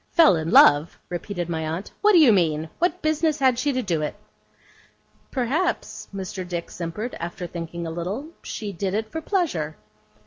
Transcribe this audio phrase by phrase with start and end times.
[0.13, 1.91] 'Fell in love!' repeated my aunt.
[2.01, 2.69] 'What do you mean?
[2.79, 4.15] What business had she to do it?'
[5.29, 6.43] 'Perhaps,' Mr.
[6.47, 9.75] Dick simpered, after thinking a little, 'she did it for pleasure.